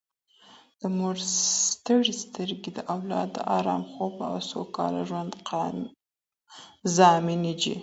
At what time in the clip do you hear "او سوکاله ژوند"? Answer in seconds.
4.27-5.31